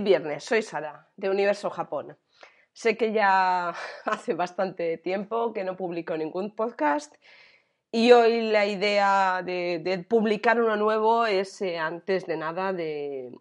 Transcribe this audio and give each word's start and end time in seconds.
Viernes. 0.00 0.44
Soy 0.44 0.62
Sara, 0.62 1.08
de 1.16 1.30
Universo 1.30 1.70
Japón. 1.70 2.16
Sé 2.72 2.96
que 2.96 3.12
ya 3.12 3.74
hace 4.04 4.34
bastante 4.34 4.98
tiempo 4.98 5.52
que 5.52 5.64
no 5.64 5.76
publico 5.76 6.16
ningún 6.16 6.54
podcast 6.54 7.14
y 7.90 8.12
hoy 8.12 8.50
la 8.50 8.66
idea 8.66 9.42
de, 9.44 10.06
publicar 10.08 10.60
uno 10.60 10.76
nuevo 10.76 11.26
es, 11.26 11.60
eh, 11.60 11.78
antes 11.78 12.26
de 12.26 12.36
nada, 12.38 12.72
de... 12.72 13.32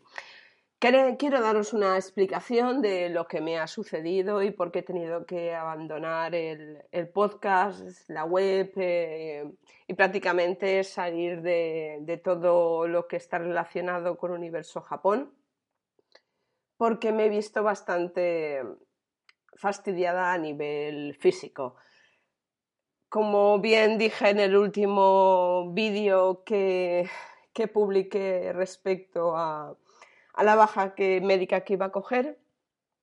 Quiero 0.80 1.41
daros 1.41 1.73
una 1.73 1.95
explicación 1.95 2.81
de 2.81 3.09
lo 3.09 3.27
que 3.27 3.39
me 3.39 3.59
ha 3.59 3.67
sucedido 3.67 4.41
y 4.41 4.49
por 4.49 4.72
qué 4.72 4.80
he 4.80 4.83
tenido 4.83 5.27
que 5.27 5.53
abandonar 5.53 6.33
el, 6.33 7.09
podcast, 7.13 8.09
la 8.09 8.25
web 8.25 8.72
eh, 8.77 9.47
y 9.88 9.94
prácticamente 9.94 10.83
salir 10.83 11.44
de 11.44 12.22
todo 12.23 12.88
lo 12.88 13.08
que 13.08 13.17
está 13.17 13.38
relacionado 13.38 14.17
con 14.17 14.31
Universo 14.31 14.81
Japón 14.81 15.31
porque 16.81 17.12
me 17.12 17.27
he 17.27 17.30
visto 17.30 17.62
bastante 17.62 18.63
fastidiada 19.53 20.34
a 20.34 20.38
nivel 20.39 21.13
físico. 21.13 21.76
Como 23.08 23.59
bien 23.59 23.99
dije 23.99 24.31
en 24.31 24.39
el 24.39 24.58
último 24.58 25.72
vídeo 25.73 26.44
que, 26.44 27.08
que, 27.53 27.67
publiqué 27.67 28.52
respecto 28.52 29.38
a, 29.38 29.78
a 30.33 30.44
la 30.44 30.55
baja 30.55 30.95
que, 30.95 31.22
médica 31.22 31.61
que 31.61 31.73
iba 31.73 31.86
a 31.86 31.92
coger, 31.92 32.39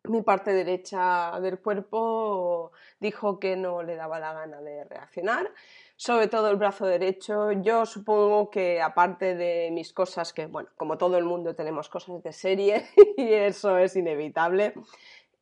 mi 0.09 0.23
parte 0.23 0.53
derecha 0.53 1.39
del 1.41 1.61
cuerpo 1.61 2.73
dijo 2.99 3.39
que 3.39 3.55
no 3.55 3.85
le 3.85 3.95
daba 3.95 4.19
la 4.19 4.33
gana 4.33 4.61
de 4.61 4.83
reaccionar, 4.87 5.53
sobre 5.99 6.29
todo 6.29 6.49
el 6.49 6.57
brazo 6.57 6.87
derecho. 6.87 7.53
Yo 7.53 7.85
supongo 7.85 8.49
que 8.51 8.81
aparte 8.81 9.35
de 9.35 9.71
mis 9.73 9.93
cosas, 9.93 10.33
que 10.33 10.47
bueno, 10.47 10.71
como 10.77 10.97
todo 10.97 11.19
el 11.19 11.25
mundo 11.25 11.55
tenemos 11.55 11.91
cosas 11.91 12.23
de 12.23 12.33
serie 12.33 12.87
y 13.19 13.33
eso 13.35 13.77
es 13.77 13.97
inevitable, 13.97 14.73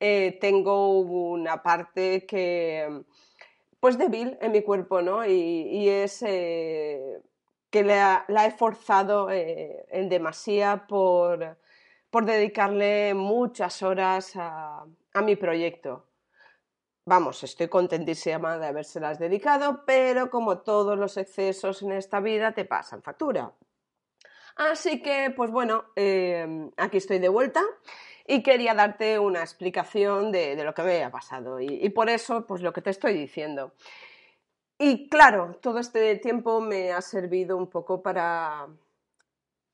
eh, 0.01 0.39
tengo 0.41 0.99
una 0.99 1.63
parte 1.63 2.27
que 2.27 3.03
pues 3.79 3.99
débil 3.99 4.37
en 4.41 4.53
mi 4.53 4.63
cuerpo, 4.63 5.03
¿no? 5.03 5.25
Y, 5.25 5.89
es 5.89 6.23
eh, 6.27 7.21
que 7.71 7.85
la, 7.85 8.25
he 8.29 8.51
forzado 8.51 9.31
eh, 9.31 9.87
en 9.91 10.09
demasía 10.09 10.87
por 10.89 11.59
por 12.11 12.25
dedicarle 12.25 13.13
muchas 13.13 13.83
horas 13.83 14.33
a, 14.37 14.87
mi 15.23 15.37
proyecto. 15.37 16.07
Vamos, 17.09 17.45
estoy 17.45 17.69
contentísima 17.69 18.59
de 18.59 18.67
habérselas 18.67 19.21
dedicado, 19.21 19.85
pero 19.87 20.29
como 20.29 20.59
todos 20.59 20.99
los 20.99 21.17
excesos 21.17 21.81
en 21.83 21.93
esta 21.93 22.19
vida 22.19 22.51
te 22.51 22.65
pasan 22.65 23.01
factura. 23.01 23.53
Así 24.57 25.01
que, 25.01 25.33
pues 25.37 25.53
bueno, 25.53 25.85
em, 25.95 26.69
aquí 26.77 26.97
estoy 26.97 27.21
de 27.21 27.29
vuelta 27.29 27.63
y 28.27 28.43
quería 28.43 28.75
darte 28.75 29.21
una 29.21 29.39
explicación 29.41 30.33
de, 30.33 30.57
lo 30.65 30.75
que 30.75 30.83
me 30.83 31.05
ha 31.05 31.11
pasado 31.13 31.61
y, 31.61 31.89
por 31.91 32.11
eso, 32.11 32.45
pues 32.45 32.61
lo 32.61 32.73
que 32.73 32.83
te 32.83 32.91
estoy 32.91 33.15
diciendo. 33.15 33.73
Y 34.77 35.09
claro, 35.09 35.59
todo 35.63 35.79
este 35.79 36.17
tiempo 36.17 36.61
me 36.61 36.91
ha 36.93 37.01
servido 37.03 37.57
un 37.57 37.69
poco 37.69 38.03
para, 38.03 38.67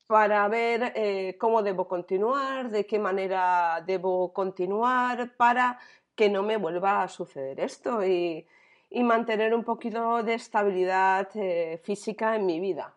para 0.06 0.46
ver 0.48 0.92
eh, 0.94 1.38
cómo 1.40 1.62
debo 1.62 1.88
continuar, 1.88 2.68
de 2.68 2.84
qué 2.84 2.98
manera 2.98 3.82
debo 3.86 4.34
continuar 4.34 5.34
para 5.36 5.78
que 6.22 6.28
no 6.28 6.44
me 6.44 6.56
vuelva 6.56 7.02
a 7.02 7.08
suceder 7.08 7.58
esto 7.58 8.06
y, 8.06 8.46
mantener 8.92 9.52
un 9.54 9.64
poquito 9.64 10.22
de 10.22 10.34
estabilidad 10.34 11.28
eh, 11.34 11.80
física 11.82 12.36
en 12.36 12.46
mi 12.46 12.60
vida. 12.60 12.94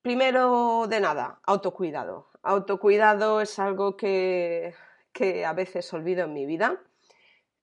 Primero 0.00 0.86
de 0.86 1.00
nada, 1.00 1.40
autocuidado. 1.42 2.28
Autocuidado 2.44 3.40
es 3.40 3.58
algo 3.58 3.96
que, 3.96 4.72
que 5.12 5.44
a 5.44 5.52
veces 5.52 5.92
olvido 5.92 6.26
en 6.26 6.32
mi 6.32 6.46
vida, 6.46 6.80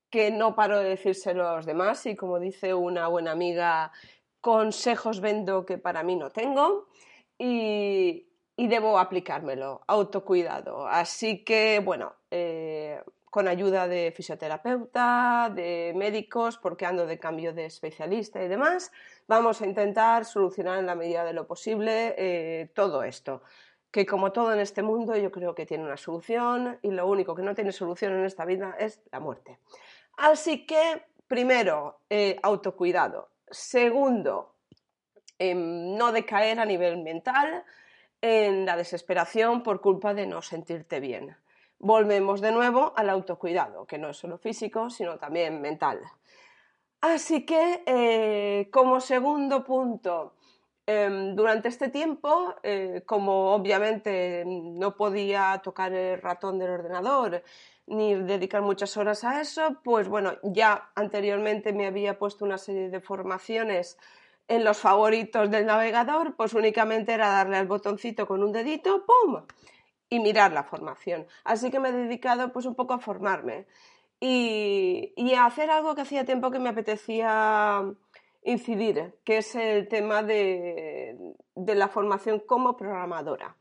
que 0.09 0.29
no 0.29 0.55
paro 0.55 0.79
de 0.79 0.89
decírselo 0.89 1.47
a 1.47 1.55
los 1.55 1.65
demás 1.65 2.05
y 2.05 2.17
como 2.17 2.37
dice 2.37 2.73
una 2.73 3.07
buena 3.07 3.31
amiga, 3.31 3.93
consejos 4.41 5.21
vendo 5.21 5.65
que 5.65 5.77
para 5.77 6.03
mí 6.03 6.17
no 6.17 6.31
tengo 6.31 6.89
y, 7.37 8.27
debo 8.57 8.99
aplicármelo, 8.99 9.83
autocuidado. 9.87 10.85
Así 10.85 11.45
que, 11.45 11.79
bueno, 11.79 12.13
eh, 12.29 13.01
con 13.31 13.47
ayuda 13.47 13.87
de 13.87 14.11
fisioterapeuta, 14.11 15.49
de 15.55 15.93
médicos, 15.95 16.57
porque 16.57 16.85
ando 16.85 17.07
de 17.07 17.17
cambio 17.17 17.53
de 17.53 17.65
especialista 17.65 18.43
y 18.43 18.49
demás, 18.49 18.91
vamos 19.25 19.61
a 19.61 19.65
intentar 19.65 20.25
solucionar 20.25 20.79
en 20.79 20.85
la 20.85 20.95
medida 20.95 21.23
de 21.23 21.31
lo 21.31 21.47
posible 21.47 22.13
eh, 22.17 22.69
todo 22.75 23.03
esto. 23.03 23.41
Que 23.89 24.05
como 24.05 24.33
todo 24.33 24.53
en 24.53 24.59
este 24.59 24.83
mundo, 24.83 25.15
yo 25.15 25.31
creo 25.31 25.55
que 25.55 25.65
tiene 25.65 25.85
una 25.85 25.95
solución 25.95 26.77
y 26.81 26.91
lo 26.91 27.07
único 27.07 27.33
que 27.33 27.41
no 27.41 27.55
tiene 27.55 27.71
solución 27.71 28.11
en 28.13 28.25
esta 28.25 28.43
vida 28.43 28.75
es 28.77 28.99
la 29.13 29.21
muerte. 29.21 29.59
Así 30.17 30.65
que, 30.65 31.01
primero, 31.25 32.01
eh, 32.09 32.37
autocuidado. 32.43 33.29
Segundo, 33.49 34.55
no 35.39 36.11
decaer 36.11 36.59
a 36.59 36.65
nivel 36.65 36.97
mental 36.97 37.63
en 38.19 38.65
la 38.65 38.75
desesperación 38.75 39.63
por 39.63 39.79
culpa 39.79 40.13
de 40.13 40.27
no 40.27 40.41
sentirte 40.41 40.99
bien. 40.99 41.35
Volvemos 41.83 42.41
de 42.41 42.51
nuevo 42.51 42.93
al 42.95 43.09
autocuidado, 43.09 43.87
que 43.87 43.97
no 43.97 44.09
es 44.09 44.17
solo 44.17 44.37
físico, 44.37 44.91
sino 44.91 45.17
también 45.17 45.59
mental. 45.61 45.99
Así 47.01 47.43
que, 47.43 47.81
eh, 47.87 48.69
como 48.71 48.99
segundo 48.99 49.63
punto, 49.63 50.35
em, 50.85 51.35
durante 51.35 51.69
este 51.69 51.89
tiempo, 51.89 52.53
eh, 52.61 53.01
como 53.07 53.55
obviamente 53.55 54.43
no 54.45 54.95
podía 54.95 55.59
tocar 55.63 55.91
el 55.93 56.21
ratón 56.21 56.59
del 56.59 56.69
ordenador 56.69 57.43
ni 57.87 58.13
dedicar 58.13 58.61
muchas 58.61 58.95
horas 58.97 59.23
a 59.23 59.41
eso, 59.41 59.79
pues 59.83 60.07
bueno, 60.07 60.33
ya 60.43 60.91
anteriormente 60.93 61.73
me 61.73 61.87
había 61.87 62.19
puesto 62.19 62.45
una 62.45 62.59
serie 62.59 62.89
de 62.89 63.01
formaciones 63.01 63.97
en 64.47 64.63
los 64.63 64.77
favoritos 64.77 65.49
del 65.49 65.65
navegador, 65.65 66.35
pues 66.35 66.53
únicamente 66.53 67.13
era 67.13 67.29
darle 67.29 67.57
al 67.57 67.65
botoncito 67.65 68.27
con 68.27 68.43
un 68.43 68.51
dedito, 68.51 69.03
¡pum! 69.03 69.41
Y 70.11 70.19
mirar 70.19 70.51
la 70.51 70.63
formación. 70.63 71.25
Así 71.45 71.71
que 71.71 71.79
me 71.79 71.89
he 71.89 71.93
dedicado 71.93 72.51
pues 72.51 72.65
un 72.65 72.75
poco 72.75 72.93
a 72.93 72.99
formarme 72.99 73.65
y, 74.19 75.33
a 75.33 75.45
hacer 75.45 75.71
algo 75.71 75.95
que 75.95 76.01
hacía 76.01 76.25
tiempo 76.25 76.51
que 76.51 76.59
me 76.59 76.69
apetecía 76.69 77.83
incidir, 78.43 79.15
que 79.23 79.37
es 79.37 79.55
el 79.55 79.87
tema 79.87 80.21
de, 80.21 81.17
la 81.55 81.87
formación 81.87 82.39
como 82.39 82.75
programadora, 82.75 83.55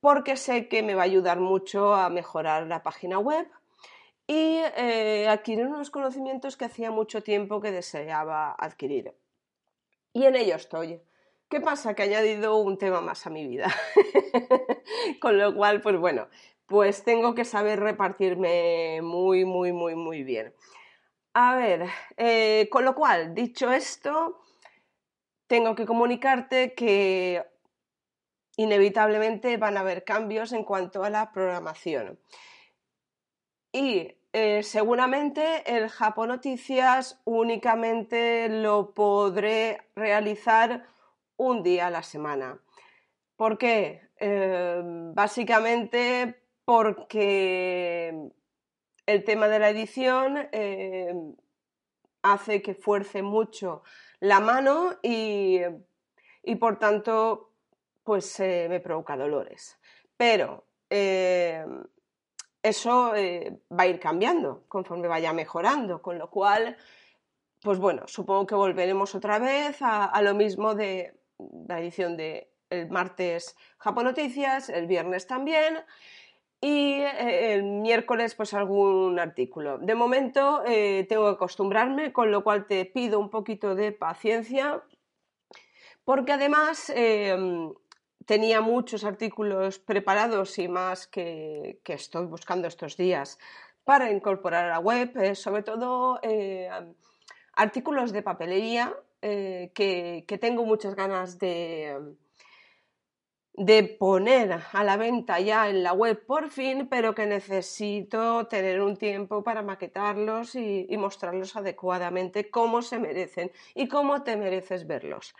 porque 0.00 0.36
sé 0.36 0.68
que 0.68 0.82
me 0.82 0.94
va 0.94 1.02
a 1.02 1.06
ayudar 1.06 1.40
mucho 1.40 1.94
a 1.94 2.10
mejorar 2.10 2.66
la 2.66 2.82
página 2.82 3.18
web 3.18 3.48
y 4.26 4.60
eh, 4.76 5.28
adquirir 5.28 5.66
unos 5.66 5.90
conocimientos 5.90 6.58
que 6.58 6.66
hacía 6.66 6.90
mucho 6.90 7.22
tiempo 7.22 7.60
que 7.60 7.72
deseaba 7.72 8.52
adquirir. 8.52 9.14
Y 10.12 10.24
en 10.24 10.36
ello 10.36 10.56
estoy. 10.56 11.00
¿Qué 11.50 11.60
pasa? 11.60 11.94
Que 11.94 12.04
he 12.04 12.06
añadido 12.06 12.56
un 12.58 12.78
tema 12.78 13.00
más 13.00 13.26
a 13.26 13.30
mi 13.30 13.44
vida. 13.44 13.66
Con 15.20 15.36
lo 15.36 15.52
cual, 15.52 15.80
pues 15.80 15.98
bueno, 15.98 16.28
pues 16.66 17.02
tengo 17.02 17.34
que 17.34 17.44
saber 17.44 17.80
repartirme 17.80 19.00
muy, 19.02 19.44
muy, 19.44 19.72
muy, 19.72 19.96
muy 19.96 20.22
bien. 20.22 20.54
A 21.34 21.56
ver, 21.56 21.88
eh, 22.16 22.68
con 22.70 22.84
lo 22.84 22.94
cual, 22.94 23.34
dicho 23.34 23.72
esto, 23.72 24.40
tengo 25.48 25.74
que 25.74 25.86
comunicarte 25.86 26.74
que 26.74 27.44
inevitablemente 28.56 29.56
van 29.56 29.76
a 29.76 29.80
haber 29.80 30.04
cambios 30.04 30.52
en 30.52 30.62
cuanto 30.64 31.02
a 31.02 31.10
la 31.10 31.32
programación. 31.32 32.20
Y 33.72 34.14
eh, 34.32 34.62
seguramente 34.62 35.62
el 35.66 35.88
Japón 35.88 36.28
Noticias 36.28 37.20
únicamente 37.24 38.48
lo 38.48 38.94
podré 38.94 39.80
realizar 39.96 40.86
un 41.40 41.62
día 41.62 41.86
a 41.86 41.90
la 41.90 42.02
semana. 42.02 42.60
¿Por 43.36 43.58
qué? 43.58 44.10
Eh, 44.16 44.80
básicamente 45.14 46.42
porque 46.64 48.30
el 49.06 49.24
tema 49.24 49.48
de 49.48 49.58
la 49.58 49.70
edición 49.70 50.48
eh, 50.52 51.14
hace 52.22 52.62
que 52.62 52.74
fuerce 52.74 53.22
mucho 53.22 53.82
la 54.20 54.40
mano 54.40 54.98
y, 55.02 55.60
y 56.42 56.54
por 56.56 56.78
tanto 56.78 57.52
pues 58.04 58.40
me 58.40 58.80
provoca 58.80 59.16
dolores. 59.16 59.78
Pero 60.16 60.64
eso 62.62 63.14
eh, 63.14 63.62
va 63.72 63.84
a 63.84 63.86
ir 63.86 63.98
cambiando 63.98 64.64
conforme 64.68 65.08
vaya 65.08 65.32
mejorando, 65.32 66.02
con 66.02 66.18
lo 66.18 66.30
cual, 66.30 66.76
pues 67.62 67.78
bueno, 67.78 68.06
supongo 68.06 68.46
que 68.46 68.54
volveremos 68.54 69.14
otra 69.14 69.38
vez 69.38 69.78
a, 69.80 70.20
lo 70.22 70.34
mismo 70.34 70.74
de 70.74 71.19
la 71.68 71.80
edición 71.80 72.16
de 72.16 72.50
el 72.70 72.88
martes 72.88 73.56
Japón 73.78 74.04
Noticias, 74.04 74.68
el 74.68 74.86
viernes 74.86 75.26
también 75.26 75.78
y 76.60 77.00
eh, 77.00 77.54
el 77.54 77.64
miércoles 77.64 78.34
pues 78.34 78.54
algún 78.54 79.18
artículo. 79.18 79.78
De 79.78 79.94
momento 79.94 80.62
eh, 80.66 81.06
tengo 81.08 81.24
que 81.26 81.34
acostumbrarme, 81.34 82.12
con 82.12 82.30
lo 82.30 82.44
cual 82.44 82.66
te 82.66 82.84
pido 82.84 83.18
un 83.18 83.30
poquito 83.30 83.74
de 83.74 83.92
paciencia 83.92 84.82
porque 86.04 86.32
además 86.32 86.92
tenía 88.30 88.60
muchos 88.60 89.02
artículos 89.04 89.80
preparados 89.80 90.56
y 90.60 90.68
más 90.68 91.08
que, 91.08 91.80
estoy 91.84 92.26
buscando 92.26 92.68
estos 92.68 92.96
días 92.96 93.40
para 93.82 94.12
incorporar 94.12 94.66
a 94.66 94.68
la 94.68 94.78
web, 94.78 95.16
eh, 95.16 95.34
sobre 95.34 95.64
todo 95.64 96.20
artículos 97.54 98.12
de 98.12 98.22
papelería 98.22 98.94
que, 99.20 100.38
tengo 100.40 100.64
muchas 100.64 100.94
ganas 100.94 101.38
de, 101.38 102.16
de 103.54 103.82
poner 103.82 104.58
a 104.72 104.84
la 104.84 104.96
venta 104.96 105.38
ya 105.38 105.68
en 105.68 105.82
la 105.82 105.92
web 105.92 106.24
por 106.24 106.50
fin, 106.50 106.88
pero 106.88 107.14
que 107.14 107.26
necesito 107.26 108.46
tener 108.46 108.80
un 108.80 108.96
tiempo 108.96 109.42
para 109.42 109.60
maquetarlos 109.62 110.54
y, 110.54 110.86
mostrarlos 110.96 111.56
adecuadamente 111.56 112.50
cómo 112.50 112.80
se 112.80 112.98
merecen 112.98 113.52
y 113.74 113.88
cómo 113.88 114.22
te 114.22 114.36
mereces 114.36 114.86
verlos. 114.86 115.34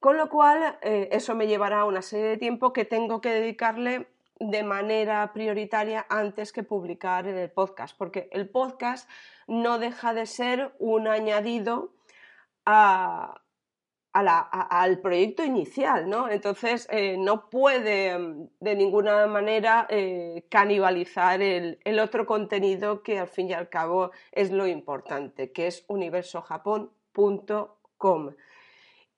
Con 0.00 0.18
lo 0.18 0.28
cual, 0.28 0.78
eh, 0.82 1.08
eso 1.12 1.34
me 1.34 1.46
llevará 1.46 1.86
una 1.86 2.02
serie 2.02 2.26
de 2.26 2.36
tiempo 2.36 2.74
que 2.74 2.84
tengo 2.84 3.22
que 3.22 3.30
dedicarle 3.30 4.08
de 4.38 4.62
manera 4.62 5.32
prioritaria 5.32 6.04
antes 6.10 6.52
que 6.52 6.62
publicar 6.62 7.26
en 7.26 7.38
el 7.38 7.50
podcast, 7.50 7.96
porque 7.96 8.28
el 8.32 8.50
podcast 8.50 9.08
no 9.46 9.78
deja 9.78 10.12
de 10.12 10.26
ser 10.26 10.74
un 10.78 11.08
añadido 11.08 11.95
al 12.66 13.40
proyecto 15.00 15.44
inicial, 15.44 16.08
¿no? 16.08 16.28
Entonces 16.28 16.88
eh, 16.90 17.16
no 17.18 17.48
puede 17.48 18.18
mm, 18.18 18.48
de 18.60 18.74
ninguna 18.74 19.26
manera 19.26 19.86
eh, 19.90 20.44
canibalizar 20.50 21.42
el, 21.42 21.78
otro 22.00 22.26
contenido 22.26 23.02
que 23.02 23.18
al 23.18 23.28
fin 23.28 23.50
y 23.50 23.52
al 23.52 23.68
cabo 23.68 24.10
es 24.32 24.50
lo 24.50 24.66
importante, 24.66 25.52
que 25.52 25.66
es 25.68 25.84
universojapón.com. 25.88 28.30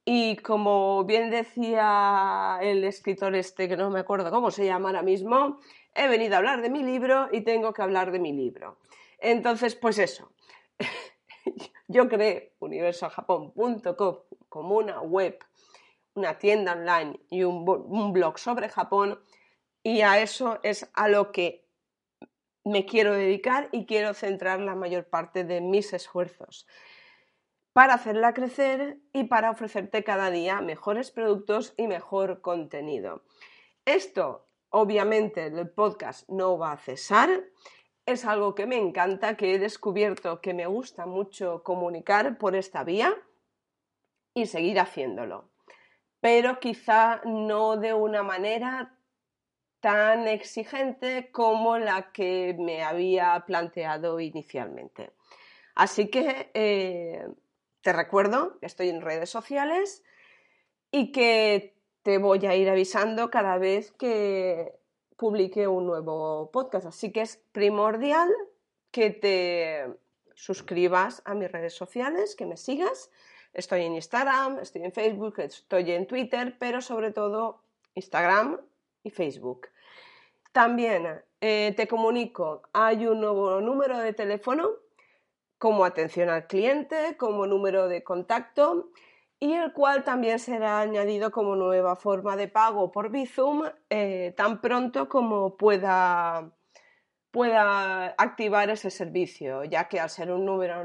Y 0.05 0.37
como 0.37 1.05
bien 1.05 1.31
decía 1.31 2.59
el 2.63 2.85
escritor 2.85 3.35
este, 3.35 3.69
que 3.69 3.77
no 3.77 3.91
me 3.91 4.01
acuerdo 4.01 4.31
cómo 4.31 4.51
se 4.51 4.65
llama 4.65 4.89
ahora 4.89 5.03
mismo, 5.03 5.61
he 5.95 6.09
venido 6.09 6.35
a 6.35 6.39
hablar 6.39 6.63
de 6.63 6.71
mi 6.71 6.83
libro 6.83 7.29
y 7.31 7.43
tengo 7.43 7.73
que 7.73 7.83
hablar 7.83 8.11
de 8.11 8.19
mi 8.19 8.33
libro. 8.33 8.79
Entonces, 9.19 9.75
pues 9.75 9.99
eso. 9.99 10.31
Yo 11.89 12.09
creé 12.09 12.55
universojapón.com 12.61 14.17
como 14.49 14.77
una 14.77 15.01
web, 15.01 15.39
una 16.15 16.39
tienda 16.39 16.73
online 16.73 17.21
y 17.31 17.45
un, 17.45 17.65
blog 18.13 18.39
sobre 18.39 18.69
Japón 18.69 19.21
y 19.83 20.03
a 20.03 20.21
eso 20.21 20.59
es 20.63 20.91
a 20.95 21.09
lo 21.09 21.33
que 21.33 21.67
me 22.65 22.85
quiero 22.85 23.15
dedicar 23.15 23.69
y 23.73 23.87
quiero 23.87 24.15
centrar 24.15 24.61
la 24.61 24.75
mayor 24.75 25.09
parte 25.09 25.45
de 25.45 25.61
mis 25.61 25.93
esfuerzos 25.93 26.67
para 27.73 27.95
hacerla 27.95 28.35
crecer 28.35 28.99
y 29.13 29.25
para 29.25 29.51
ofrecerte 29.51 30.03
cada 30.03 30.31
día 30.31 30.61
mejores 30.61 31.11
productos 31.11 31.75
y 31.77 31.87
mejor 31.87 32.41
contenido. 32.41 33.23
Esto, 33.85 34.49
obviamente, 34.71 35.47
el 35.47 35.71
podcast 35.71 36.29
no 36.29 36.59
va 36.59 36.73
a 36.73 36.79
cesar. 36.79 37.31
Es 38.09 38.25
algo 38.25 38.55
que 38.55 38.65
me 38.65 38.79
encanta, 38.79 39.37
que 39.37 39.53
he 39.53 39.59
descubierto 39.59 40.41
que 40.41 40.55
me 40.55 40.65
gusta 40.65 41.05
mucho 41.05 41.63
comunicar 41.63 42.39
por 42.39 42.57
esta 42.57 42.83
vía 42.83 43.15
y 44.33 44.47
seguir 44.47 44.81
haciéndolo. 44.81 45.51
Pero 46.19 46.59
quizá 46.59 47.21
no 47.27 47.77
de 47.77 47.93
una 47.93 48.23
manera 48.23 48.97
tan 49.81 50.27
exigente 50.27 51.31
como 51.33 51.77
la 51.77 52.11
que 52.11 52.57
me 52.59 52.83
había 52.83 53.45
planteado 53.47 54.21
inicialmente. 54.21 55.13
Así 55.75 56.09
que 56.09 56.51
eh, 56.55 57.29
te 57.83 57.93
recuerdo 57.93 58.59
que 58.59 58.65
estoy 58.65 58.89
en 58.89 59.03
redes 59.03 59.29
sociales 59.29 60.03
y 60.91 61.13
que 61.13 61.77
te 62.01 62.17
voy 62.17 62.47
a 62.47 62.57
ir 62.57 62.71
avisando 62.71 63.29
cada 63.29 63.59
vez 63.59 63.93
que 63.93 64.79
publique 65.19 65.69
un 65.69 65.87
nuevo 65.87 66.51
podcast. 66.51 66.87
Así 66.87 67.13
que 67.13 67.21
es 67.21 67.37
primordial 67.53 68.31
que 68.91 69.11
te 69.11 69.87
suscribas 70.35 71.21
a 71.27 71.35
mis 71.35 71.53
redes 71.53 71.75
sociales, 71.75 72.35
que 72.35 72.47
me 72.47 72.57
sigas 72.57 73.11
Estoy 73.53 73.83
en 73.83 73.95
Instagram, 73.95 74.59
estoy 74.61 74.85
en 74.85 74.93
Facebook, 74.93 75.41
estoy 75.41 75.91
en 75.93 76.07
Twitter, 76.07 76.57
pero 76.59 76.81
sobre 76.81 77.11
todo 77.11 77.63
Instagram 77.95 78.61
y 79.03 79.11
Facebook. 79.11 79.69
También 80.53 81.23
eh, 81.41 81.75
te 81.77 81.89
comunico, 81.89 82.63
hay 82.73 83.07
un 83.07 83.21
nuevo 83.21 83.61
número 83.61 83.99
de 83.99 84.13
teléfono 84.13 84.71
como 85.59 85.85
atención 85.85 86.29
al 86.29 86.47
cliente, 86.47 87.17
como 87.17 87.47
número 87.47 87.89
de 87.89 88.05
contacto 88.05 88.91
y 89.41 89.53
el 89.53 89.73
cual 89.73 90.05
también 90.05 90.39
será 90.39 90.81
añadido 90.81 91.31
como 91.31 91.55
nueva 91.55 91.97
forma 91.97 92.37
de 92.37 92.49
pago 92.49 92.91
por 92.91 93.11
Bizum 93.11 93.65
eh, 93.89 94.35
tan 94.37 94.61
pronto 94.61 95.09
como 95.09 95.57
pueda, 95.57 96.51
pueda 97.31 98.15
activar 98.19 98.71
ese 98.71 98.91
servicio, 98.91 99.65
ya 99.65 99.89
que 99.89 100.01
al 100.01 100.11
ser 100.11 100.33
un 100.33 100.45
número 100.45 100.85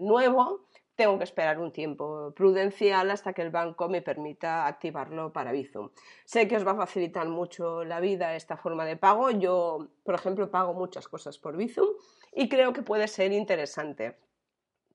nuevo 0.00 0.66
tengo 0.96 1.18
que 1.18 1.24
esperar 1.24 1.60
un 1.60 1.72
tiempo 1.72 2.32
prudencial 2.34 3.10
hasta 3.10 3.34
que 3.34 3.42
el 3.42 3.50
banco 3.50 3.88
me 3.88 4.02
permita 4.02 4.66
activarlo 4.66 5.32
para 5.32 5.52
Bizum. 5.52 5.90
Sé 6.24 6.48
que 6.48 6.56
os 6.56 6.66
va 6.66 6.72
a 6.72 6.76
facilitar 6.76 7.28
mucho 7.28 7.84
la 7.84 8.00
vida 8.00 8.34
esta 8.34 8.56
forma 8.56 8.84
de 8.86 8.96
pago. 8.96 9.30
Yo, 9.30 9.88
por 10.04 10.14
ejemplo, 10.14 10.50
pago 10.50 10.72
muchas 10.72 11.06
cosas 11.06 11.38
por 11.38 11.56
Bizum 11.56 11.88
y 12.32 12.48
creo 12.48 12.72
que 12.72 12.82
puede 12.82 13.06
ser 13.08 13.32
interesante. 13.32 14.16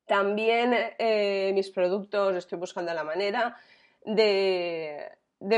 También 0.06 0.74
eh, 0.98 1.51
mis 1.53 1.69
productos 1.69 2.36
estoy 2.36 2.57
buscando 2.57 2.94
la 2.94 3.03
manera 3.03 3.57
de, 4.06 5.12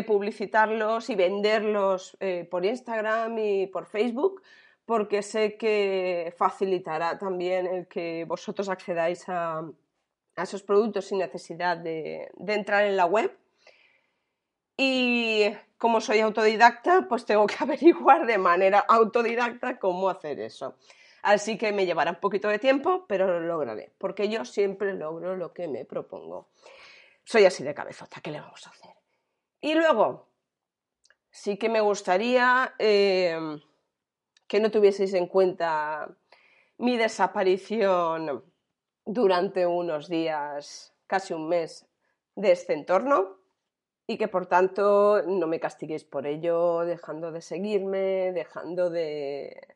publicitarlos 0.05 1.09
y 1.09 1.15
venderlos 1.15 2.15
eh, 2.19 2.47
por 2.49 2.65
Instagram 2.65 3.37
y 3.37 3.67
por 3.67 3.85
Facebook 3.85 4.41
porque 4.85 5.21
sé 5.21 5.55
que 5.57 6.33
facilitará 6.37 7.17
también 7.17 7.67
el 7.67 7.87
que 7.87 8.25
vosotros 8.27 8.67
accedáis 8.67 9.27
a, 9.29 9.63
a 10.35 10.43
esos 10.43 10.63
productos 10.63 11.05
sin 11.05 11.19
necesidad 11.19 11.77
de, 11.77 12.31
entrar 12.47 12.85
en 12.85 12.97
la 12.97 13.05
web. 13.05 13.35
Y 14.75 15.45
como 15.77 16.01
soy 16.01 16.19
autodidacta, 16.19 17.07
pues 17.07 17.25
tengo 17.25 17.45
que 17.47 17.55
averiguar 17.59 18.25
de 18.25 18.37
manera 18.37 18.79
autodidacta 18.79 19.79
cómo 19.79 20.09
hacer 20.09 20.39
eso. 20.39 20.75
Así 21.23 21.57
que 21.57 21.71
me 21.71 21.85
llevará 21.85 22.11
un 22.11 22.19
poquito 22.19 22.49
de 22.49 22.59
tiempo, 22.59 23.05
pero 23.07 23.27
lo 23.27 23.39
lograré, 23.39 23.93
porque 23.97 24.27
yo 24.27 24.43
siempre 24.43 24.93
logro 24.93 25.37
lo 25.37 25.53
que 25.53 25.69
me 25.69 25.85
propongo. 25.85 26.49
Soy 27.23 27.45
así 27.45 27.63
de 27.63 27.73
cabezota, 27.73 28.19
¿qué 28.21 28.29
le 28.29 28.41
vamos 28.41 28.67
a 28.67 28.71
hacer? 28.71 28.91
Y 29.61 29.73
luego, 29.73 30.27
sí 31.31 31.55
que 31.57 31.69
me 31.69 31.79
gustaría 31.79 32.75
eh, 32.77 33.39
que 34.47 34.59
no 34.59 34.69
tuvieseis 34.69 35.13
en 35.13 35.27
cuenta 35.27 36.13
mi 36.77 36.97
desaparición 36.97 38.43
durante 39.05 39.65
unos 39.65 40.09
días, 40.09 40.93
casi 41.07 41.33
un 41.33 41.47
mes, 41.47 41.87
de 42.35 42.51
este 42.51 42.73
entorno 42.73 43.37
y 44.07 44.17
que 44.17 44.27
por 44.27 44.47
tanto 44.47 45.21
no 45.25 45.47
me 45.47 45.61
castiguéis 45.61 46.03
por 46.03 46.27
ello, 46.27 46.79
dejando 46.79 47.31
de 47.31 47.39
seguirme, 47.41 48.33
dejando 48.33 48.89
de, 48.89 49.72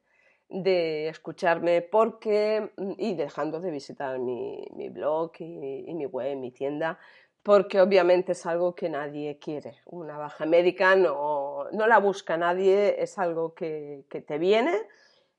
escucharme 0.50 1.82
porque 1.82 2.72
y 2.98 3.16
dejando 3.16 3.60
de 3.60 3.72
visitar 3.72 4.20
mi, 4.20 4.66
blog 4.90 5.32
y, 5.40 5.94
mi 5.94 6.06
web, 6.06 6.38
mi 6.38 6.52
tienda, 6.52 6.98
porque 7.44 7.82
obviamente 7.82 8.34
es 8.34 8.46
algo 8.46 8.76
que 8.76 8.90
nadie 8.90 9.40
quiere. 9.40 9.80
Una 9.86 10.18
baja 10.18 10.46
médica 10.46 10.96
no, 10.96 11.66
no 11.72 11.88
la 11.88 12.00
busca 12.00 12.38
nadie, 12.38 13.02
es 13.02 13.18
algo 13.18 13.54
que, 13.54 14.06
te 14.10 14.38
viene, 14.38 14.74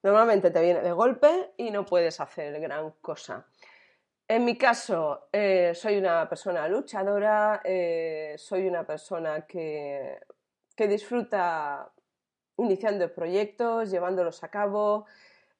normalmente 0.02 0.50
te 0.50 0.60
viene 0.60 0.80
de 0.80 0.92
golpe 0.92 1.52
y 1.56 1.70
no 1.70 1.84
puedes 1.84 2.20
hacer 2.20 2.60
gran 2.60 2.92
cosa. 3.00 3.46
En 4.30 4.44
mi 4.44 4.58
caso, 4.58 5.28
eh, 5.32 5.72
soy 5.74 5.96
una 5.96 6.28
persona 6.28 6.68
luchadora, 6.68 7.62
eh, 7.64 8.34
soy 8.36 8.66
una 8.68 8.84
persona 8.84 9.46
que, 9.46 10.18
disfruta 10.76 11.90
iniciando 12.58 13.12
proyectos, 13.12 13.90
llevándolos 13.90 14.44
a 14.44 14.48
cabo, 14.48 15.06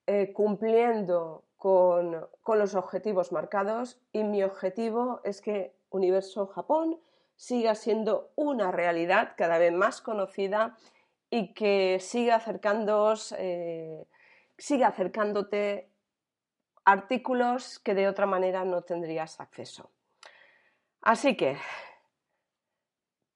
eh, 0.06 0.32
cumpliendo 0.32 1.44
con, 1.56 2.26
con, 2.42 2.58
los 2.58 2.74
objetivos 2.74 3.32
marcados 3.32 4.00
y 4.12 4.24
mi 4.24 4.42
objetivo 4.42 5.20
es 5.24 5.40
que 5.40 5.74
Universo 5.90 6.46
Japón 6.46 7.00
siga 7.36 7.74
siendo 7.74 8.30
una 8.36 8.70
realidad 8.70 9.34
cada 9.36 9.58
vez 9.58 9.72
más 9.72 10.00
conocida 10.00 10.76
y 11.30 11.54
que 11.54 11.98
siga 12.00 12.36
acercándoos, 12.36 13.34
siga 14.56 14.88
acercándote 14.88 15.90
artículos 16.84 17.78
que 17.80 17.94
de 17.94 18.08
otra 18.08 18.26
manera 18.26 18.64
no 18.64 18.82
tendrías 18.82 19.40
acceso. 19.40 19.90
Así 21.02 21.36
que, 21.36 21.58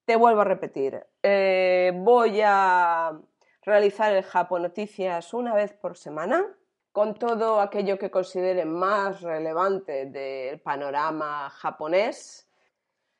te 0.04 0.16
vuelvo 0.16 0.40
a 0.40 0.44
repetir, 0.44 1.06
eh, 1.22 1.92
voy 1.94 2.40
a 2.44 3.20
realizar 3.62 4.12
el 4.14 4.24
Japón 4.24 4.62
Noticias 4.62 5.32
una 5.34 5.54
vez 5.54 5.72
por 5.72 5.96
semana 5.96 6.44
con 6.92 7.14
todo 7.14 7.60
aquello 7.60 7.98
que 7.98 8.10
considere 8.10 8.64
más 8.64 9.22
relevante 9.22 10.06
del 10.06 10.60
panorama 10.60 11.48
japonés. 11.50 12.48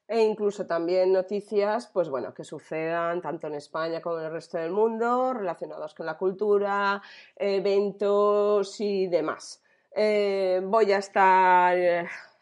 e 0.09 0.21
incluso 0.21 0.67
también 0.67 1.11
noticias, 1.13 1.87
pues 1.87 2.11
bueno, 2.11 2.35
que 2.35 2.45
sucedan 2.45 3.23
tanto 3.23 3.47
en 3.47 3.55
España 3.55 4.03
como 4.03 4.19
en 4.19 4.27
el 4.27 4.33
resto 4.33 4.59
del 4.59 4.71
mundo, 4.71 5.33
relacionados 5.33 5.95
con 5.95 6.05
la 6.05 6.19
cultura, 6.19 7.01
eventos 7.35 8.79
y 8.81 9.07
demás. 9.07 9.63
Eh, 9.95 10.61
voy 10.65 10.93
a 10.93 10.99
estar 10.99 11.79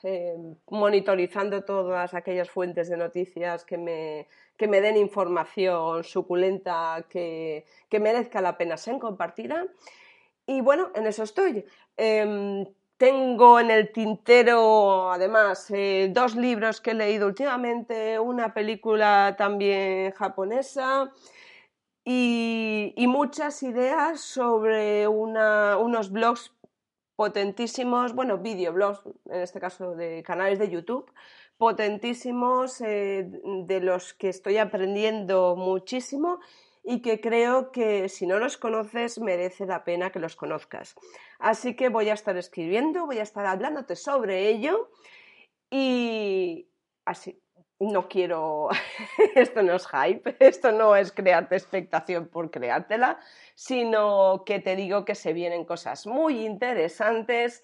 eh, 0.02 0.36
monitorizando 0.70 1.62
todas 1.62 2.14
aquellas 2.14 2.50
fuentes 2.50 2.88
de 2.88 2.96
noticias 2.96 3.64
que 3.64 3.78
me, 3.78 4.26
que 4.60 4.68
me 4.68 4.82
den 4.82 4.98
información 4.98 6.04
suculenta 6.04 7.06
que, 7.08 7.64
que 7.88 7.98
merezca 7.98 8.42
la 8.42 8.58
pena 8.58 8.76
ser 8.76 8.98
compartida. 8.98 9.64
Y 10.46 10.60
bueno, 10.60 10.90
en 10.94 11.06
eso 11.06 11.22
estoy. 11.22 11.64
Em, 11.96 12.66
tengo 12.98 13.58
en 13.58 13.70
el 13.70 13.90
tintero, 13.90 15.10
además, 15.10 15.70
eh, 15.70 16.10
dos 16.12 16.36
libros 16.36 16.82
que 16.82 16.90
he 16.90 16.94
leído 16.94 17.26
últimamente, 17.26 18.18
una 18.20 18.52
película 18.52 19.34
también 19.38 20.12
japonesa 20.12 21.10
y, 22.04 22.92
muchas 23.08 23.62
ideas 23.62 24.20
sobre 24.20 25.08
unos 25.08 26.10
blogs 26.10 26.52
potentísimos, 27.16 28.14
bueno, 28.14 28.36
videoblogs, 28.36 29.00
en 29.30 29.40
este 29.40 29.58
caso 29.58 29.94
de 29.94 30.22
canales 30.22 30.58
de 30.58 30.68
YouTube, 30.68 31.10
potentísimos 31.60 32.80
eh, 32.80 33.28
de 33.66 33.80
los 33.80 34.14
que 34.14 34.30
estoy 34.30 34.56
aprendiendo 34.56 35.56
muchísimo 35.56 36.40
y 36.82 37.02
que 37.02 37.20
creo 37.20 37.70
que 37.70 38.08
si 38.08 38.26
no 38.26 38.38
los 38.38 38.56
conoces 38.56 39.18
merece 39.18 39.66
la 39.66 39.84
pena 39.84 40.08
que 40.10 40.20
los 40.20 40.36
conozcas. 40.36 40.96
Así 41.38 41.76
que 41.76 41.90
voy 41.90 42.08
a 42.08 42.14
estar 42.14 42.34
escribiendo, 42.38 43.04
voy 43.04 43.18
a 43.18 43.24
estar 43.24 43.44
hablándote 43.44 43.94
sobre 43.94 44.48
ello 44.48 44.88
y 45.70 46.66
así. 47.04 47.38
No 47.78 48.08
quiero, 48.08 48.70
esto 49.34 49.62
no 49.62 49.74
es 49.74 49.86
hype, 49.86 50.36
esto 50.40 50.72
no 50.72 50.96
es 50.96 51.12
crearte 51.12 51.56
expectación 51.56 52.28
por 52.28 52.50
creártela, 52.50 53.20
sino 53.54 54.44
que 54.46 54.60
te 54.60 54.76
digo 54.76 55.04
que 55.04 55.14
se 55.14 55.34
vienen 55.34 55.66
cosas 55.66 56.06
muy 56.06 56.46
interesantes 56.46 57.62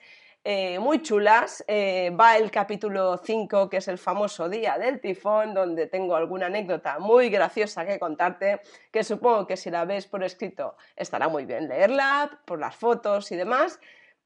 eh, 0.48 0.78
muy 0.78 1.02
chulas. 1.02 1.64
Eh, 1.66 2.12
va 2.18 2.36
el 2.36 2.52
capítulo 2.52 3.16
5, 3.16 3.68
que 3.68 3.78
es 3.78 3.88
el 3.88 3.98
famoso 3.98 4.48
día 4.48 4.78
del 4.78 5.00
tifón, 5.00 5.54
donde 5.54 5.88
tengo 5.88 6.14
alguna 6.14 6.46
anécdota 6.46 7.00
muy 7.00 7.30
graciosa 7.30 7.84
que 7.84 7.98
contarte, 7.98 8.60
que 8.92 9.02
supongo 9.02 9.48
que 9.48 9.56
si 9.56 9.70
la 9.70 9.84
ves 9.84 10.06
por 10.06 10.22
escrito 10.22 10.76
estará 10.94 11.28
muy 11.28 11.46
bien 11.46 11.66
leerla, 11.66 12.38
por 12.44 12.60
las 12.60 12.76
fotos 12.76 13.32
y 13.32 13.36
demás. 13.36 13.80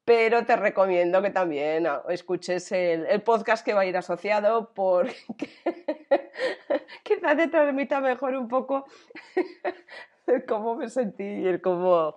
Pero 0.05 0.45
te 0.45 0.57
recomiendo 0.57 1.23
que 1.23 1.31
también 1.31 1.89
escuches 2.11 2.71
el, 2.73 3.23
podcast 3.23 3.65
que 3.65 3.73
va 3.73 3.81
a 3.81 3.87
ir 3.87 3.97
asociado 3.97 4.75
porque 4.75 5.17
quizás 7.03 7.37
te 7.39 7.49
transmita 7.49 7.99
mejor 8.03 8.35
un 8.35 8.47
poco 8.47 8.85
cómo 10.47 10.75
me 10.77 10.91
sentí 10.91 11.49
y, 11.49 11.59
cómo... 11.61 12.17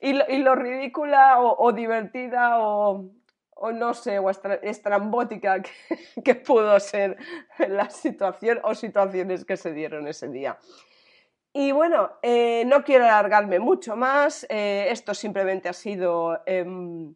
y, 0.00 0.14
lo, 0.14 0.54
ridícula 0.54 1.40
o 1.42 1.72
divertida 1.72 2.58
o, 2.58 3.10
o 3.64 3.72
no 3.72 3.94
sé, 3.94 4.18
o 4.18 4.28
estrambótica 4.30 5.62
que, 6.24 6.34
pudo 6.34 6.78
ser 6.78 7.16
la 7.58 7.88
situación 7.88 8.60
o 8.62 8.74
situaciones 8.74 9.46
que 9.46 9.56
se 9.56 9.72
dieron 9.72 10.06
ese 10.06 10.28
día. 10.28 10.58
Y 11.54 11.72
bueno, 11.72 12.10
eh, 12.20 12.64
no 12.66 12.84
quiero 12.84 13.04
alargarme 13.04 13.58
mucho 13.60 13.96
más, 13.96 14.44
eh, 14.50 14.88
esto 14.90 15.14
simplemente 15.14 15.70
ha 15.70 15.72
sido 15.72 16.42
em, 16.44 17.14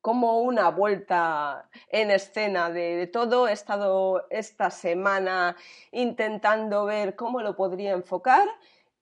como 0.00 0.40
una 0.40 0.70
vuelta 0.70 1.68
en 1.88 2.10
escena 2.10 2.70
de, 2.70 2.96
de, 2.96 3.06
todo. 3.06 3.46
He 3.48 3.52
estado 3.52 4.26
esta 4.30 4.70
semana 4.70 5.56
intentando 5.92 6.86
ver 6.86 7.16
cómo 7.16 7.42
lo 7.42 7.54
podría 7.54 7.92
enfocar 7.92 8.48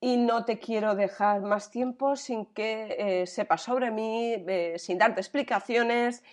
y 0.03 0.17
no 0.17 0.45
te 0.45 0.59
quiero 0.59 0.97
dejar 0.97 1.43
más 1.43 1.71
tiempo 1.71 2.17
sin 2.17 2.47
que 2.47 2.97
eh, 2.99 3.27
sepas 3.29 3.63
sobre 3.63 3.93
mí, 3.93 4.35
eh, 4.49 4.75
sin 4.77 4.99
darte 4.99 5.21
explicaciones 5.21 6.25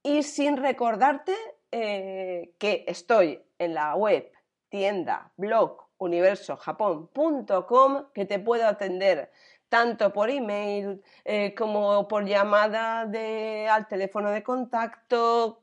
y 0.00 0.22
sin 0.22 0.56
recordarte 0.56 1.34
eh, 1.72 2.52
que 2.56 2.84
estoy 2.86 3.42
en 3.58 3.74
la 3.74 3.96
web 3.96 4.30
tienda 4.68 5.32
blog 5.36 5.88
universojapón.com 5.98 8.04
que 8.14 8.26
te 8.26 8.38
puedo 8.38 8.68
atender 8.68 9.32
tanto 9.68 10.12
por 10.12 10.30
email 10.30 11.02
como 11.56 12.06
por 12.06 12.24
llamada 12.24 13.06
de, 13.06 13.66
al 13.68 13.88
teléfono 13.88 14.30
de 14.30 14.42
contacto, 14.42 15.60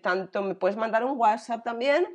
tanto 0.00 0.42
me 0.42 0.54
puedes 0.54 0.76
mandar 0.76 1.02
un 1.04 1.18
WhatsApp 1.18 1.64
también 1.64 2.06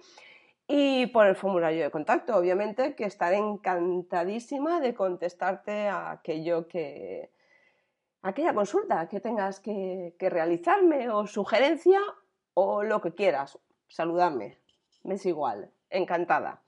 y 0.67 1.07
por 1.07 1.27
el 1.27 1.35
formulario 1.35 1.83
de 1.83 1.91
contacto, 1.91 2.35
obviamente, 2.35 2.93
que 2.95 3.05
estaré 3.05 3.37
encantadísima 3.37 4.81
de 4.81 4.93
contestarte 4.93 5.87
a 5.87 6.11
aquello 6.11 6.67
que, 6.67 7.31
aquella 8.21 8.53
consulta 8.53 9.07
que 9.07 9.19
tengas 9.19 9.59
que, 9.61 10.13
realizarme 10.19 11.09
o 11.09 11.25
sugerencia 11.25 11.99
o 12.53 12.83
lo 12.83 13.01
que 13.01 13.13
quieras. 13.13 13.57
Saludarme, 13.87 14.57
me 15.03 15.15
es 15.15 15.25
igual, 15.25 15.71
encantada. 15.89 16.61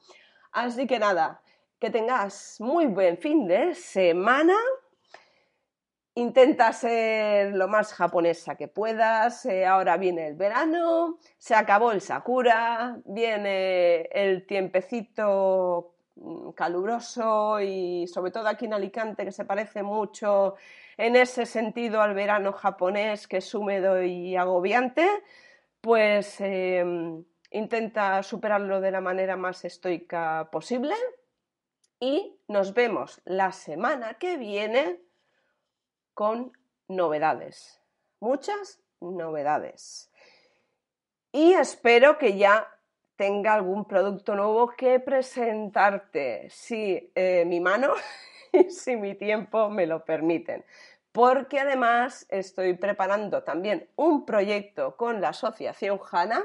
Así 0.52 0.88
que 0.88 1.00
nada, 1.00 1.42
que 1.80 1.90
tengas 1.90 2.58
muy 2.62 2.86
buen 2.86 3.18
fin 3.18 3.48
de 3.48 3.76
semana 3.76 4.56
Intenta 6.20 6.74
ser 6.74 7.56
lo 7.56 7.70
más 7.70 7.94
japonesa 7.94 8.56
que 8.56 8.68
puedas. 8.68 9.46
Eh, 9.46 9.66
ahora 9.66 9.96
viene 9.96 10.28
el 10.28 10.36
verano, 10.36 11.18
se 11.38 11.56
acabó 11.56 11.94
el 11.94 12.02
sakura, 12.02 13.00
viene 13.06 14.02
el 14.12 14.46
tiempecito 14.46 15.96
mm, 16.16 16.50
caluroso 16.50 17.62
y 17.62 18.06
sobre 18.08 18.32
todo 18.32 18.50
aquí 18.50 18.66
en 18.66 18.74
Alicante 18.74 19.24
que 19.24 19.32
se 19.32 19.46
parece 19.46 19.82
mucho 19.82 20.56
en 20.98 21.16
ese 21.16 21.46
sentido 21.46 22.02
al 22.02 22.14
verano 22.14 22.52
japonés 22.52 23.26
que 23.26 23.38
es 23.38 23.56
húmedo 23.56 24.04
y 24.04 24.36
agobiante, 24.36 25.08
pues 25.80 26.42
em, 26.42 27.24
intenta 27.52 28.22
superarlo 28.24 28.82
de 28.82 28.92
la 28.92 29.00
manera 29.00 29.38
más 29.38 29.64
estoica 29.64 30.50
posible 30.52 30.96
y 31.98 32.42
nos 32.50 32.74
vemos 32.74 33.22
la 33.24 33.54
semana 33.54 34.16
que 34.16 34.36
viene 34.36 35.09
con 36.20 36.52
novedades, 36.90 37.82
muchas 38.20 38.82
novedades. 39.00 40.12
Y 41.32 41.54
espero 41.54 42.18
que 42.18 42.38
ya 42.38 42.68
tenga 43.16 43.54
algún 43.54 43.86
producto 43.86 44.36
nuevo 44.36 44.68
que 44.72 45.00
presentarte, 45.00 46.50
si 46.50 47.10
eh, 47.16 47.46
mi 47.48 47.62
mano 47.62 47.94
y 48.52 48.70
si 48.70 48.98
mi 48.98 49.16
tiempo 49.16 49.70
me 49.70 49.88
lo 49.88 50.04
permiten. 50.04 50.66
Porque 51.14 51.62
además 51.62 52.26
estoy 52.28 52.74
preparando 52.74 53.44
también 53.44 53.90
un 53.96 54.26
proyecto 54.26 54.98
con 54.98 55.22
la 55.22 55.30
Asociación 55.30 56.02
HANA, 56.12 56.44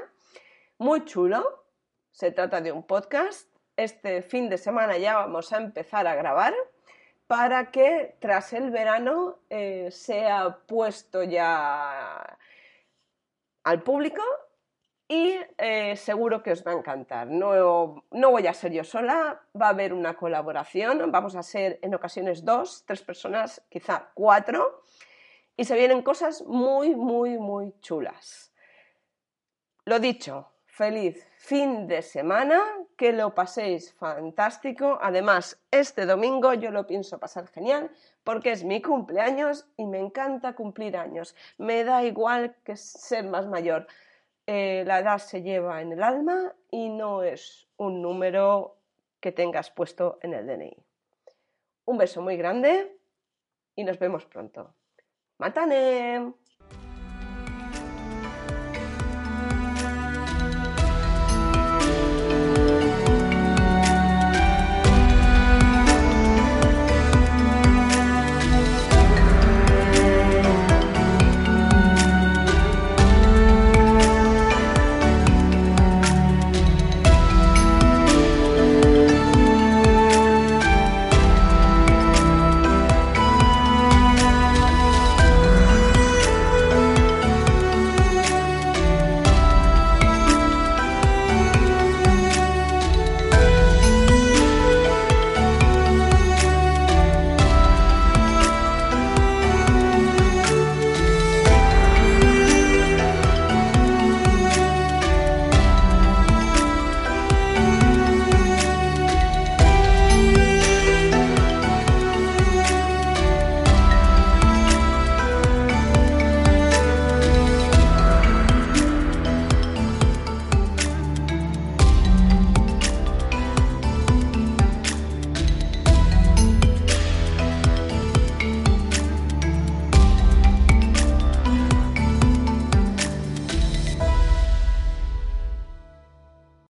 muy 0.77 1.03
chulo. 1.03 1.65
Se 2.11 2.31
trata 2.31 2.61
de 2.61 2.71
un 2.71 2.83
podcast. 2.83 3.53
Este 3.75 4.21
fin 4.21 4.47
de 4.47 4.57
semana 4.57 4.97
ya 4.97 5.17
vamos 5.17 5.51
a 5.51 5.57
empezar 5.57 6.07
a 6.07 6.15
grabar 6.15 6.53
para 7.27 7.71
que 7.71 8.15
tras 8.19 8.53
el 8.53 8.69
verano 8.69 9.39
eh, 9.49 9.89
sea 9.91 10.59
puesto 10.67 11.23
ya 11.23 12.37
al 13.63 13.81
público 13.81 14.21
y 15.07 15.37
eh, 15.57 15.95
seguro 15.95 16.41
que 16.41 16.51
os 16.51 16.65
va 16.65 16.71
a 16.71 16.75
encantar. 16.75 17.27
No, 17.27 18.03
no, 18.11 18.31
voy 18.31 18.47
a 18.47 18.53
ser 18.53 18.71
yo 18.71 18.83
sola, 18.83 19.41
va 19.59 19.67
a 19.67 19.69
haber 19.69 19.93
una 19.93 20.15
colaboración, 20.15 21.11
vamos 21.11 21.35
a 21.35 21.43
ser 21.43 21.79
en 21.81 21.93
ocasiones 21.93 22.43
dos, 22.43 22.83
tres 22.85 23.01
personas, 23.01 23.63
quizá 23.69 24.11
cuatro, 24.13 24.83
y 25.55 25.65
se 25.65 25.75
vienen 25.75 26.01
cosas 26.01 26.43
muy, 26.43 26.95
muy, 26.95 27.37
muy 27.37 27.73
chulas. 27.81 28.51
Lo 29.85 29.99
dicho, 29.99 30.51
feliz 30.75 31.25
fin 31.37 31.87
de 31.87 32.01
semana, 32.01 32.61
que 32.97 33.13
lo 33.13 33.33
paséis 33.33 33.93
fantástico. 33.93 34.99
Además, 35.01 35.57
este 35.71 36.05
domingo 36.05 36.53
yo 36.53 36.69
lo 36.69 36.85
pienso 36.85 37.17
pasar 37.17 37.47
genial 37.47 37.89
porque 38.25 38.51
es 38.51 38.65
mi 38.65 38.81
cumpleaños 38.81 39.65
y 39.77 39.85
me 39.85 39.99
encanta 39.99 40.53
cumplir 40.53 40.97
años. 40.97 41.33
Me 41.57 41.85
da 41.85 42.03
igual 42.03 42.55
que 42.65 42.75
ser 42.75 43.23
más 43.23 43.47
mayor. 43.47 43.87
Eh, 44.47 44.83
la 44.85 44.99
edad 44.99 45.19
se 45.19 45.41
lleva 45.41 45.81
en 45.81 45.93
el 45.93 46.03
alma 46.03 46.53
y 46.69 46.89
no 46.89 47.23
es 47.23 47.67
un 47.77 48.01
número 48.01 48.75
que 49.21 49.31
tengas 49.31 49.71
puesto 49.71 50.19
en 50.21 50.33
el 50.33 50.45
DNI. 50.45 50.75
Un 51.85 51.97
beso 51.97 52.21
muy 52.21 52.35
grande 52.35 52.97
y 53.77 53.85
nos 53.85 53.97
vemos 53.97 54.25
pronto. 54.25 54.73
¡Matane! 55.37 56.33